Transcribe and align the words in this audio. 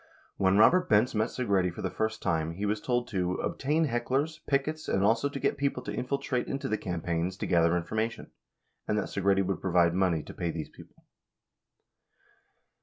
When 0.37 0.57
Robert 0.57 0.89
Benz 0.89 1.13
met 1.13 1.27
Segretti 1.29 1.71
for 1.71 1.83
the 1.83 1.91
first 1.91 2.23
time, 2.23 2.53
he 2.55 2.65
was 2.65 2.81
told 2.81 3.07
"to 3.09 3.33
obtain 3.33 3.85
hecklers, 3.85 4.39
pickets, 4.47 4.87
and 4.87 5.03
also 5.03 5.29
to 5.29 5.39
get 5.39 5.57
people 5.59 5.83
to 5.83 5.93
infiltrate 5.93 6.47
into 6.47 6.67
the 6.67 6.75
campaigns, 6.79 7.37
to 7.37 7.45
gather 7.45 7.77
information," 7.77 8.31
and 8.87 8.97
that 8.97 9.09
Segretti 9.09 9.45
would 9.45 9.61
provide 9.61 9.93
money 9.93 10.23
to 10.23 10.33
pay 10.33 10.49
these 10.49 10.69
people. 10.69 11.05